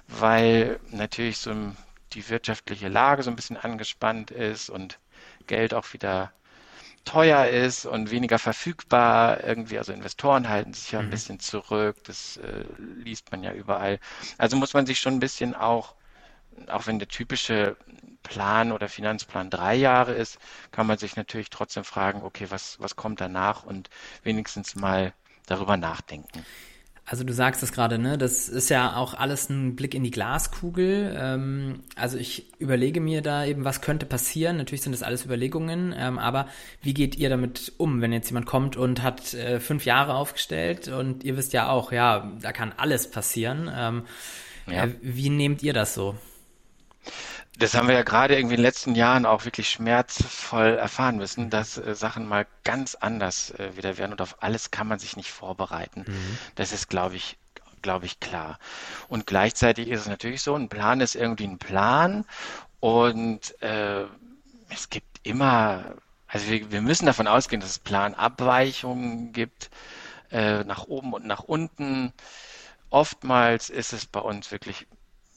[0.08, 1.54] weil natürlich so
[2.14, 5.00] die wirtschaftliche Lage so ein bisschen angespannt ist und
[5.46, 6.32] Geld auch wieder
[7.06, 9.78] teuer ist und weniger verfügbar irgendwie.
[9.78, 11.12] Also Investoren halten sich ja ein mhm.
[11.12, 11.98] bisschen zurück.
[12.06, 12.66] Das äh,
[12.98, 14.00] liest man ja überall.
[14.38, 15.96] Also muss man sich schon ein bisschen auch,
[16.68, 17.78] auch wenn der typische
[18.24, 20.38] Plan oder Finanzplan drei Jahre ist,
[20.72, 23.90] kann man sich natürlich trotzdem fragen, okay, was, was kommt danach und
[24.24, 25.14] wenigstens mal
[25.46, 26.46] darüber nachdenken.
[27.10, 28.18] Also du sagst es gerade, ne?
[28.18, 31.16] Das ist ja auch alles ein Blick in die Glaskugel.
[31.18, 34.58] Ähm, also ich überlege mir da eben, was könnte passieren.
[34.58, 36.50] Natürlich sind das alles Überlegungen, ähm, aber
[36.82, 40.90] wie geht ihr damit um, wenn jetzt jemand kommt und hat äh, fünf Jahre aufgestellt
[40.90, 43.72] und ihr wisst ja auch, ja, da kann alles passieren.
[43.74, 44.04] Ähm,
[44.70, 44.84] ja.
[44.84, 46.18] äh, wie nehmt ihr das so?
[47.58, 51.50] Das haben wir ja gerade irgendwie in den letzten Jahren auch wirklich schmerzvoll erfahren müssen,
[51.50, 55.18] dass äh, Sachen mal ganz anders äh, wieder werden und auf alles kann man sich
[55.18, 56.06] nicht vorbereiten.
[56.08, 56.38] Mhm.
[56.56, 57.38] Das ist, glaube ich,
[57.82, 58.60] glaube ich, klar.
[59.08, 62.26] Und gleichzeitig ist es natürlich so, ein Plan ist irgendwie ein Plan
[62.80, 64.06] und äh,
[64.70, 65.96] es gibt immer,
[66.28, 69.72] also wir, wir müssen davon ausgehen, dass es Planabweichungen gibt,
[70.32, 72.14] äh, nach oben und nach unten.
[72.90, 74.88] Oftmals ist es bei uns wirklich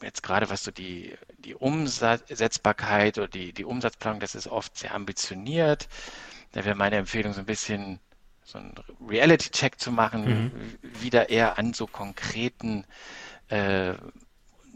[0.03, 4.95] jetzt gerade was so die, die Umsetzbarkeit oder die, die Umsatzplanung, das ist oft sehr
[4.95, 5.89] ambitioniert.
[6.53, 8.01] Da wäre meine Empfehlung so ein bisschen
[8.45, 8.75] so einen
[9.07, 10.53] Reality-Check zu machen, mhm.
[11.01, 12.85] wieder eher an so konkreten
[13.49, 13.95] äh,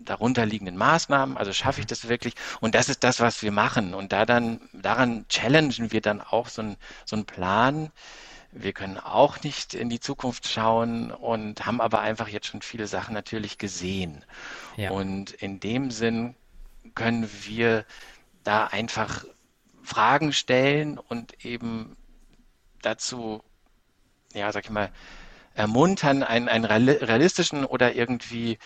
[0.04, 2.34] darunterliegenden Maßnahmen, also schaffe ich das wirklich?
[2.60, 3.94] Und das ist das, was wir machen.
[3.94, 7.90] Und da dann, daran challengen wir dann auch so, ein, so einen Plan,
[8.54, 12.86] wir können auch nicht in die Zukunft schauen und haben aber einfach jetzt schon viele
[12.86, 14.24] Sachen natürlich gesehen.
[14.76, 14.90] Ja.
[14.90, 16.36] Und in dem Sinn
[16.94, 17.84] können wir
[18.44, 19.24] da einfach
[19.82, 21.96] Fragen stellen und eben
[22.80, 23.42] dazu,
[24.32, 24.90] ja, sag ich mal,
[25.54, 28.58] ermuntern, einen, einen realistischen oder irgendwie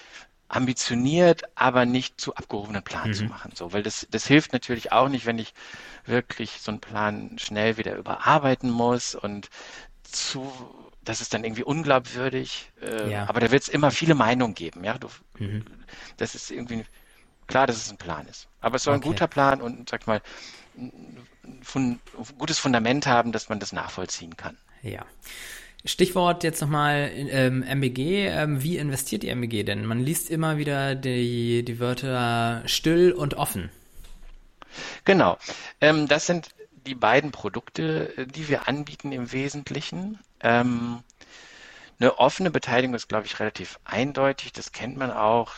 [0.48, 3.14] ambitioniert, aber nicht zu abgehobenen Plan mhm.
[3.14, 3.52] zu machen.
[3.54, 5.52] So, weil das, das hilft natürlich auch nicht, wenn ich
[6.04, 9.48] wirklich so einen Plan schnell wieder überarbeiten muss und
[10.02, 10.50] zu,
[11.04, 12.72] das ist dann irgendwie unglaubwürdig.
[12.80, 13.28] Äh, ja.
[13.28, 14.84] Aber da wird es immer viele Meinungen geben.
[14.84, 15.08] Ja, du,
[15.38, 15.64] mhm.
[16.16, 16.84] das ist irgendwie
[17.46, 18.48] klar, dass es ein Plan ist.
[18.60, 19.04] Aber es soll okay.
[19.04, 20.22] ein guter Plan und sag mal
[20.76, 21.18] ein,
[21.74, 22.00] ein
[22.38, 24.56] gutes Fundament haben, dass man das nachvollziehen kann.
[24.82, 25.04] Ja.
[25.84, 28.26] Stichwort jetzt nochmal ähm, MBG.
[28.26, 29.86] Ähm, wie investiert die MBG denn?
[29.86, 33.70] Man liest immer wieder die, die Wörter still und offen.
[35.04, 35.38] Genau.
[35.80, 36.50] Ähm, das sind
[36.86, 40.18] die beiden Produkte, äh, die wir anbieten im Wesentlichen.
[40.40, 41.02] Ähm,
[42.00, 44.52] eine offene Beteiligung ist, glaube ich, relativ eindeutig.
[44.52, 45.54] Das kennt man auch.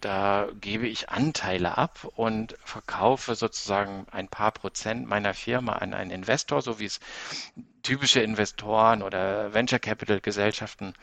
[0.00, 6.10] Da gebe ich Anteile ab und verkaufe sozusagen ein paar Prozent meiner Firma an einen
[6.10, 7.00] Investor, so wie es
[7.82, 10.94] typische Investoren oder Venture Capital Gesellschaften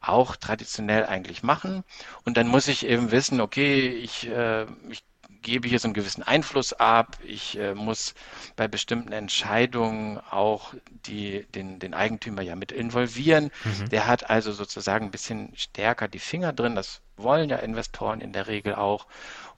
[0.00, 1.84] auch traditionell eigentlich machen.
[2.24, 5.04] Und dann muss ich eben wissen, okay, ich, äh, ich
[5.42, 7.18] gebe hier so einen gewissen Einfluss ab.
[7.24, 8.14] Ich äh, muss
[8.56, 10.74] bei bestimmten Entscheidungen auch
[11.06, 13.50] die, den, den Eigentümer ja mit involvieren.
[13.64, 13.88] Mhm.
[13.90, 16.74] Der hat also sozusagen ein bisschen stärker die Finger drin.
[16.74, 19.06] Das wollen ja Investoren in der Regel auch.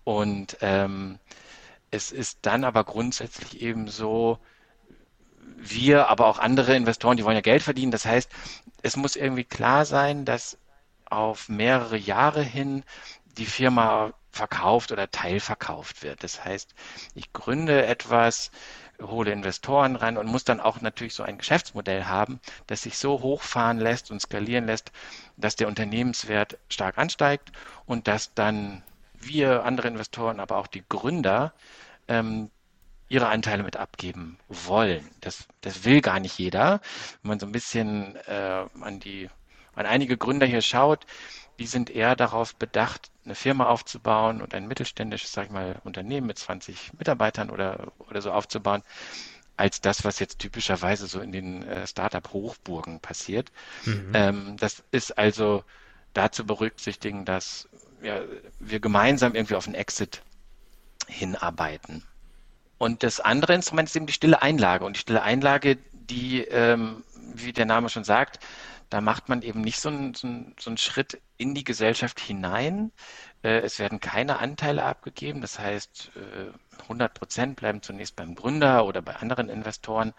[0.05, 1.19] Und ähm,
[1.91, 4.39] es ist dann aber grundsätzlich eben so,
[5.57, 7.93] wir, aber auch andere Investoren, die wollen ja Geld verdienen.
[7.93, 8.31] Das heißt,
[8.83, 10.59] es muss irgendwie klar sein, dass
[11.07, 12.83] auf mehrere Jahre hin
[13.39, 16.23] die Firma verkauft oder teilverkauft wird.
[16.23, 16.75] Das heißt,
[17.15, 18.51] ich gründe etwas,
[19.01, 23.21] hole Investoren ran und muss dann auch natürlich so ein Geschäftsmodell haben, das sich so
[23.21, 24.93] hochfahren lässt und skalieren lässt,
[25.37, 27.53] dass der Unternehmenswert stark ansteigt
[27.87, 28.83] und dass dann
[29.15, 31.55] wir, andere Investoren, aber auch die Gründer
[32.09, 32.51] ähm,
[33.09, 35.09] ihre Anteile mit abgeben wollen.
[35.21, 36.81] Das, das will gar nicht jeder.
[37.23, 39.29] Wenn man so ein bisschen äh, an die
[39.77, 41.05] an einige Gründer hier schaut,
[41.59, 46.27] die sind eher darauf bedacht, eine Firma aufzubauen und ein mittelständisches, sag ich mal, Unternehmen
[46.27, 48.83] mit 20 Mitarbeitern oder, oder so aufzubauen,
[49.57, 53.53] als das, was jetzt typischerweise so in den äh, Startup-Hochburgen passiert.
[53.85, 54.11] Mhm.
[54.13, 55.65] Ähm, das ist also
[56.13, 57.69] da zu berücksichtigen, dass
[58.03, 58.21] ja,
[58.59, 60.23] wir gemeinsam irgendwie auf einen Exit
[61.07, 62.03] hinarbeiten.
[62.79, 64.85] Und das andere Instrument ist eben die stille Einlage.
[64.85, 68.39] Und die stille Einlage, die, ähm, wie der Name schon sagt,
[68.91, 72.21] da macht man eben nicht so einen, so einen, so einen Schritt in die Gesellschaft
[72.21, 72.93] hinein.
[73.43, 75.41] Äh, es werden keine Anteile abgegeben.
[75.41, 76.13] Das heißt,
[76.83, 80.15] 100 äh, Prozent bleiben zunächst beim Gründer oder bei anderen Investoren.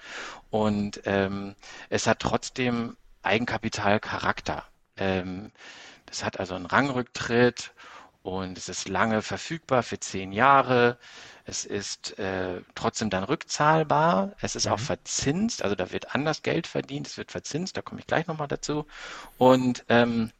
[0.50, 1.56] Und ähm,
[1.90, 4.66] es hat trotzdem Eigenkapitalcharakter.
[4.98, 5.52] Ähm,
[6.06, 7.74] das hat also einen Rangrücktritt
[8.26, 10.98] und es ist lange verfügbar für zehn Jahre.
[11.44, 14.34] Es ist äh, trotzdem dann rückzahlbar.
[14.42, 14.72] Es ist mhm.
[14.72, 17.06] auch verzinst, also da wird anders Geld verdient.
[17.06, 18.88] Es wird verzinst, da komme ich gleich nochmal dazu.
[19.38, 20.32] Und ähm,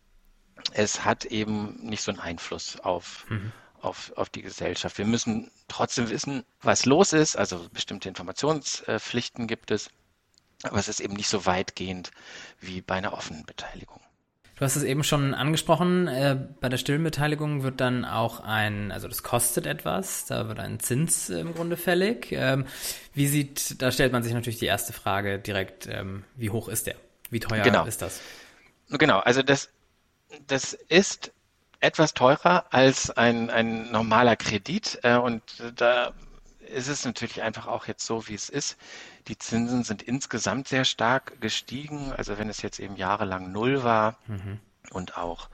[0.74, 3.52] es hat eben nicht so einen Einfluss auf, mhm.
[3.82, 4.98] auf, auf die Gesellschaft.
[4.98, 7.38] Wir müssen trotzdem wissen, was los ist.
[7.38, 9.92] Also bestimmte Informationspflichten gibt es.
[10.64, 12.10] Aber es ist eben nicht so weitgehend
[12.60, 14.02] wie bei einer offenen Beteiligung.
[14.56, 19.10] Du hast es eben schon angesprochen, äh, bei der Stillenbeteiligung wird dann auch ein, also
[19.10, 22.32] das kostet etwas, da wird ein Zins im Grunde fällig.
[22.32, 22.66] Ähm,
[23.14, 26.88] wie sieht, da stellt man sich natürlich die erste Frage direkt, ähm, wie hoch ist
[26.88, 26.96] der?
[27.30, 27.86] Wie teuer genau.
[27.86, 28.22] ist das?
[28.90, 29.70] Genau, also das,
[30.48, 31.34] das ist
[31.82, 35.42] etwas teurer als ein, ein normaler Kredit äh, und
[35.76, 36.14] da
[36.74, 38.78] ist es natürlich einfach auch jetzt so, wie es ist.
[39.28, 42.12] Die Zinsen sind insgesamt sehr stark gestiegen.
[42.14, 44.60] Also wenn es jetzt eben jahrelang null war mhm.
[44.92, 45.50] und auch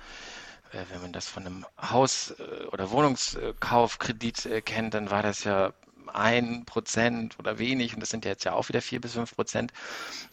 [0.71, 5.43] äh, wenn man das von einem Haus- äh, oder Wohnungskaufkredit äh, kennt, dann war das
[5.43, 5.74] ja
[6.13, 9.71] ein Prozent oder wenig und das sind jetzt ja auch wieder vier bis fünf Prozent.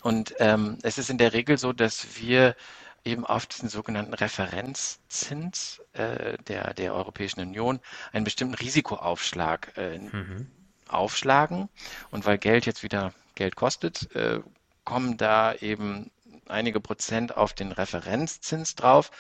[0.03, 2.57] Und ähm, es ist in der Regel so, dass wir
[3.05, 7.81] eben auf diesen sogenannten Referenzzins äh, der, der Europäischen Union
[8.13, 10.51] einen bestimmten Risikoaufschlag äh, mhm.
[10.89, 11.69] Aufschlagen.
[12.11, 14.41] Und weil Geld jetzt wieder Geld kostet, äh,
[14.85, 16.11] kommen da eben
[16.49, 19.11] einige Prozent auf den Referenzzins drauf,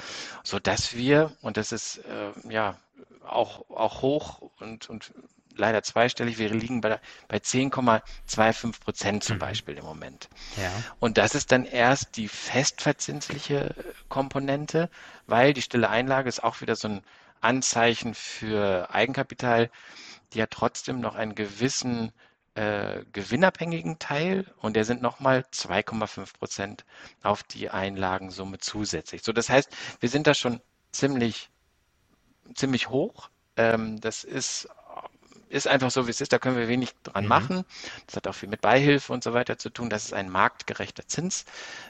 [0.42, 2.78] so dass wir, und das ist äh, ja
[3.26, 5.12] auch, auch hoch und, und
[5.58, 9.40] leider zweistellig, wir liegen bei, bei 10,25 Prozent zum mhm.
[9.40, 10.28] Beispiel im Moment.
[10.56, 10.70] Ja.
[11.00, 13.74] Und das ist dann erst die festverzinsliche
[14.08, 14.88] Komponente,
[15.26, 17.02] weil die stille Einlage ist auch wieder so ein
[17.40, 19.70] Anzeichen für Eigenkapital,
[20.32, 22.12] die hat trotzdem noch einen gewissen
[22.54, 26.84] äh, gewinnabhängigen Teil und der sind nochmal 2,5 Prozent
[27.22, 29.22] auf die Einlagensumme zusätzlich.
[29.22, 30.60] So, das heißt, wir sind da schon
[30.90, 31.50] ziemlich,
[32.54, 33.30] ziemlich hoch.
[33.56, 34.68] Ähm, das ist
[35.48, 37.28] ist einfach so, wie es ist, da können wir wenig dran mhm.
[37.28, 37.64] machen.
[38.06, 41.06] Das hat auch viel mit Beihilfe und so weiter zu tun, dass es ein marktgerechter
[41.06, 41.44] Zins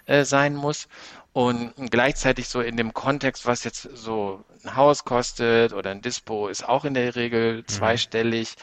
[0.07, 0.89] äh, sein muss.
[1.33, 6.49] Und gleichzeitig so in dem Kontext, was jetzt so ein Haus kostet oder ein Dispo,
[6.49, 7.69] ist auch in der Regel mhm.
[7.69, 8.55] zweistellig.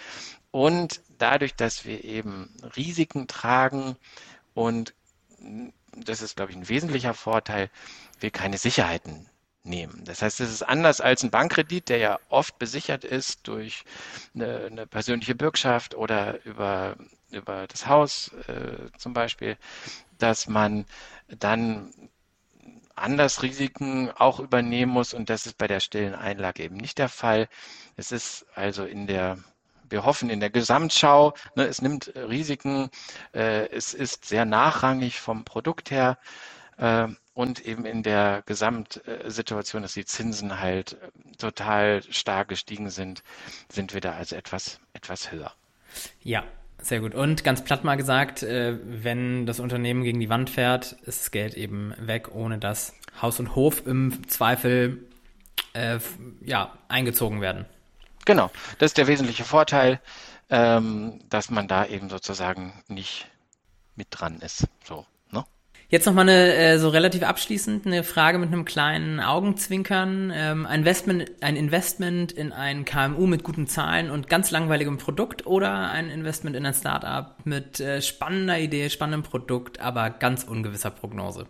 [0.52, 3.96] Und dadurch, dass wir eben Risiken tragen
[4.54, 4.94] und
[5.96, 7.70] das ist, glaube ich, ein wesentlicher Vorteil,
[8.20, 9.30] wir keine Sicherheiten
[9.66, 10.04] nehmen.
[10.06, 13.84] Das heißt, es ist anders als ein Bankkredit, der ja oft besichert ist durch
[14.34, 16.96] eine, eine persönliche Bürgschaft oder über,
[17.32, 19.58] über das Haus äh, zum Beispiel,
[20.18, 20.86] dass man
[21.28, 21.92] dann
[22.96, 27.10] anders Risiken auch übernehmen muss und das ist bei der stillen Einlage eben nicht der
[27.10, 27.50] Fall.
[27.98, 29.38] Es ist also in der
[29.90, 32.90] wir hoffen in der Gesamtschau, ne, es nimmt Risiken,
[33.34, 36.18] äh, es ist sehr nachrangig vom Produkt her
[37.36, 43.24] und eben in der Gesamtsituation, dass die Zinsen halt äh, total stark gestiegen sind,
[43.70, 45.52] sind wir da also etwas, etwas höher.
[46.24, 46.44] Ja,
[46.82, 47.14] sehr gut.
[47.14, 51.32] Und ganz platt mal gesagt, äh, wenn das Unternehmen gegen die Wand fährt, ist das
[51.32, 55.06] Geld eben weg, ohne dass Haus und Hof im Zweifel
[55.74, 56.00] äh,
[56.42, 57.66] ja, eingezogen werden.
[58.26, 60.00] Genau, das ist der wesentliche Vorteil,
[60.50, 63.28] ähm, dass man da eben sozusagen nicht
[63.96, 64.68] mit dran ist.
[64.84, 65.06] So?
[65.88, 70.32] Jetzt noch mal eine äh, so relativ abschließend eine Frage mit einem kleinen Augenzwinkern.
[70.34, 75.46] Ähm, ein, Investment, ein Investment in ein KMU mit guten Zahlen und ganz langweiligem Produkt
[75.46, 80.90] oder ein Investment in ein Startup mit äh, spannender Idee, spannendem Produkt, aber ganz ungewisser
[80.90, 81.46] Prognose?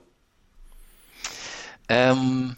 [1.88, 2.58] Ähm,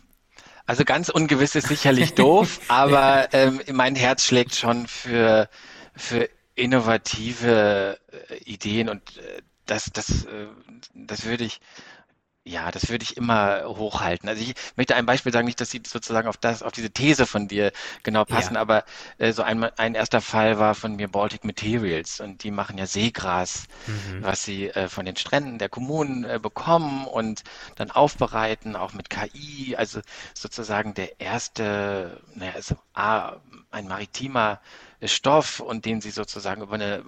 [0.66, 5.48] Also ganz ungewiss ist sicherlich doof, aber ähm, mein Herz schlägt schon für,
[5.96, 7.98] für innovative
[8.30, 9.02] äh, Ideen und
[9.68, 10.48] das, das, äh,
[10.94, 11.60] das würde ich
[12.48, 14.30] ja, das würde ich immer hochhalten.
[14.30, 17.26] Also ich möchte ein Beispiel sagen, nicht, dass sie sozusagen auf das, auf diese These
[17.26, 17.72] von dir
[18.04, 18.62] genau passen, ja.
[18.62, 18.86] aber
[19.18, 22.86] äh, so ein, ein erster Fall war von mir Baltic Materials und die machen ja
[22.86, 24.24] Seegras, mhm.
[24.24, 27.44] was sie äh, von den Stränden der Kommunen äh, bekommen und
[27.76, 29.76] dann aufbereiten, auch mit KI.
[29.76, 30.00] Also
[30.34, 33.38] sozusagen der erste, naja, also A,
[33.72, 34.62] ein maritimer
[35.04, 37.04] Stoff und den sie sozusagen über eine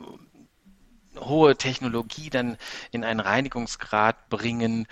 [1.20, 2.58] hohe Technologie dann
[2.92, 4.88] in einen Reinigungsgrad bringen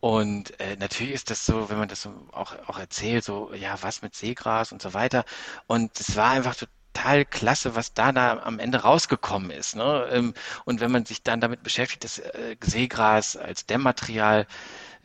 [0.00, 3.76] und äh, natürlich ist das so, wenn man das so auch, auch erzählt, so, ja,
[3.82, 5.24] was mit Seegras und so weiter.
[5.66, 9.76] Und es war einfach total klasse, was da, da am Ende rausgekommen ist.
[9.76, 10.08] Ne?
[10.10, 14.46] Ähm, und wenn man sich dann damit beschäftigt, dass äh, Seegras als Dämmmaterial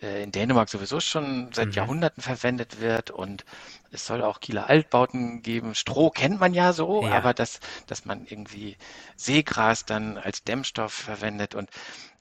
[0.02, 1.74] äh, in Dänemark sowieso schon seit mhm.
[1.74, 3.46] Jahrhunderten verwendet wird und
[3.92, 5.76] es soll auch Kieler Altbauten geben.
[5.76, 7.12] Stroh kennt man ja so, ja.
[7.12, 8.78] aber dass, dass man irgendwie
[9.16, 11.70] Seegras dann als Dämmstoff verwendet und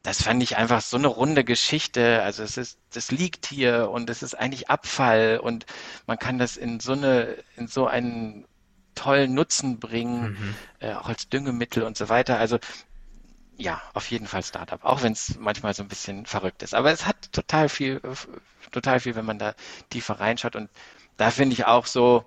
[0.04, 2.22] das fand ich einfach so eine runde Geschichte.
[2.22, 5.64] Also es ist, das liegt hier und es ist eigentlich Abfall und
[6.06, 8.44] man kann das in so eine, in so einen
[8.94, 10.54] tollen Nutzen bringen, mhm.
[10.80, 12.38] äh, auch als Düngemittel und so weiter.
[12.38, 12.58] Also
[13.56, 16.74] ja, auf jeden Fall Startup, auch wenn es manchmal so ein bisschen verrückt ist.
[16.74, 18.00] Aber es hat total viel,
[18.72, 19.54] total viel, wenn man da
[19.90, 20.56] tiefer reinschaut.
[20.56, 20.70] Und
[21.16, 22.24] da finde ich auch so,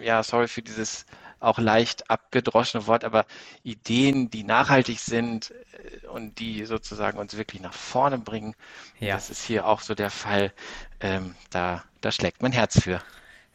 [0.00, 1.06] ja, sorry für dieses
[1.40, 3.26] auch leicht abgedroschene Wort, aber
[3.64, 8.54] Ideen, die nachhaltig sind äh, und die sozusagen uns wirklich nach vorne bringen,
[9.00, 9.14] ja.
[9.14, 10.52] das ist hier auch so der Fall.
[11.00, 13.02] Ähm, da, da schlägt mein Herz für.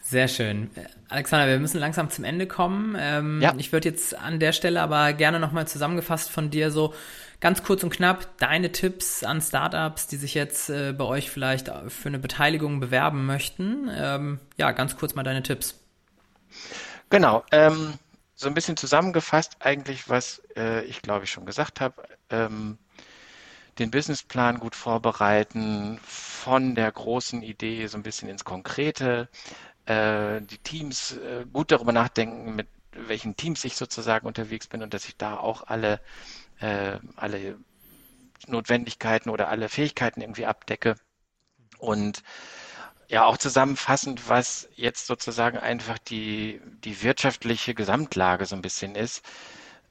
[0.10, 0.70] Sehr schön.
[1.10, 2.96] Alexander, wir müssen langsam zum Ende kommen.
[2.98, 3.54] Ähm, ja.
[3.58, 6.94] Ich würde jetzt an der Stelle aber gerne nochmal zusammengefasst von dir so
[7.42, 11.70] ganz kurz und knapp deine Tipps an Startups, die sich jetzt äh, bei euch vielleicht
[11.90, 13.92] für eine Beteiligung bewerben möchten.
[13.94, 15.78] Ähm, ja, ganz kurz mal deine Tipps.
[17.10, 17.44] Genau.
[17.52, 17.96] Ähm,
[18.34, 22.02] so ein bisschen zusammengefasst eigentlich, was äh, ich glaube ich schon gesagt habe.
[22.30, 22.78] Ähm,
[23.80, 29.30] den Businessplan gut vorbereiten, von der großen Idee so ein bisschen ins Konkrete,
[29.88, 34.94] äh, die Teams äh, gut darüber nachdenken, mit welchen Teams ich sozusagen unterwegs bin und
[34.94, 36.00] dass ich da auch alle,
[36.60, 37.58] äh, alle
[38.48, 40.96] Notwendigkeiten oder alle Fähigkeiten irgendwie abdecke.
[41.80, 42.24] Und
[43.08, 49.24] ja auch zusammenfassend, was jetzt sozusagen einfach die, die wirtschaftliche Gesamtlage so ein bisschen ist,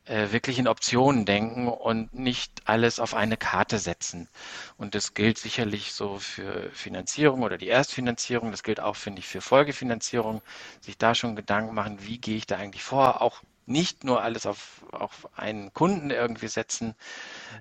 [0.06, 4.28] äh, wirklich in Optionen denken und nicht alles auf eine Karte setzen.
[4.76, 8.50] Und das gilt sicherlich so für Finanzierung oder die Erstfinanzierung.
[8.50, 10.42] Das gilt auch, finde ich, für Folgefinanzierung.
[10.80, 13.20] Sich da schon Gedanken machen, wie gehe ich da eigentlich vor?
[13.20, 16.94] Auch nicht nur alles auf, auf einen Kunden irgendwie setzen.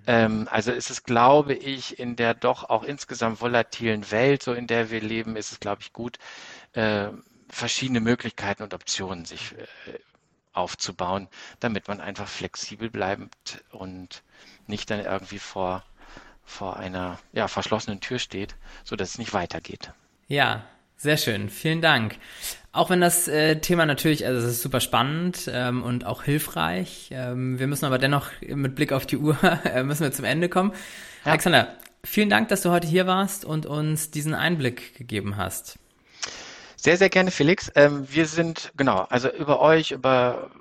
[0.08, 4.68] Ähm, also ist es, glaube ich, in der doch auch insgesamt volatilen Welt, so in
[4.68, 6.20] der wir leben, ist es, glaube ich, gut,
[6.74, 7.10] äh,
[7.50, 10.00] verschiedene Möglichkeiten und Optionen sich äh,
[10.56, 11.28] aufzubauen,
[11.60, 14.24] damit man einfach flexibel bleibt und
[14.68, 15.84] nicht dann irgendwie vor,
[16.44, 19.92] vor einer ja, verschlossenen Tür steht, so dass es nicht weitergeht.
[20.28, 20.64] Ja,
[20.98, 21.50] sehr schön.
[21.50, 22.18] Vielen Dank.
[22.72, 27.10] Auch wenn das äh, Thema natürlich, also es ist super spannend ähm, und auch hilfreich.
[27.12, 30.50] Ähm, wir müssen aber dennoch mit Blick auf die Uhr äh, müssen wir zum Ende
[30.50, 30.72] kommen.
[31.24, 31.32] Ja.
[31.32, 35.78] Alexander, vielen Dank, dass du heute hier warst und uns diesen Einblick gegeben hast.
[36.86, 37.72] Sehr, sehr gerne, Felix.
[37.74, 40.52] Ähm, wir sind, genau, also über euch, über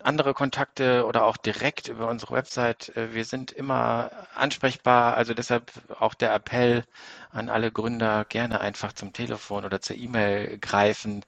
[0.00, 2.94] andere Kontakte oder auch direkt über unsere Website.
[2.98, 5.16] Äh, wir sind immer ansprechbar.
[5.16, 6.84] Also deshalb auch der Appell
[7.30, 11.24] an alle Gründer, gerne einfach zum Telefon oder zur E-Mail greifen,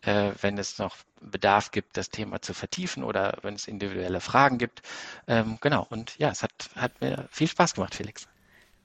[0.00, 4.56] äh, wenn es noch Bedarf gibt, das Thema zu vertiefen oder wenn es individuelle Fragen
[4.56, 4.80] gibt.
[5.28, 5.86] Ähm, genau.
[5.90, 8.26] Und ja, es hat, hat mir viel Spaß gemacht, Felix.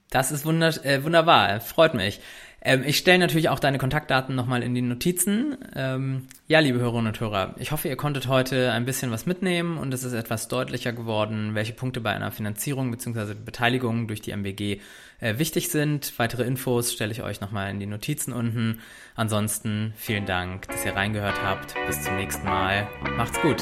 [0.09, 1.61] Das ist äh, wunderbar.
[1.61, 2.19] Freut mich.
[2.61, 5.57] Ähm, ich stelle natürlich auch deine Kontaktdaten nochmal in die Notizen.
[5.75, 9.77] Ähm, ja, liebe Hörerinnen und Hörer, ich hoffe, ihr konntet heute ein bisschen was mitnehmen
[9.77, 13.33] und es ist etwas deutlicher geworden, welche Punkte bei einer Finanzierung bzw.
[13.33, 14.81] Beteiligung durch die MBG
[15.19, 16.13] äh, wichtig sind.
[16.17, 18.79] Weitere Infos stelle ich euch nochmal in die Notizen unten.
[19.15, 21.75] Ansonsten vielen Dank, dass ihr reingehört habt.
[21.87, 22.87] Bis zum nächsten Mal.
[23.15, 23.61] Macht's gut.